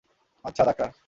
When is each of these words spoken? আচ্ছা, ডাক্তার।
আচ্ছা, 0.45 0.63
ডাক্তার। 0.63 0.91